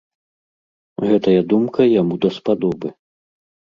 Гэтая 1.07 1.41
думка 1.53 1.81
яму 2.01 2.15
даспадобы. 2.25 2.87